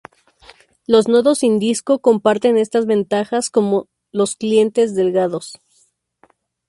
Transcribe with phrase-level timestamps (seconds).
[0.87, 5.59] Los nodos sin disco comparten estas ventajas con los clientes delgados.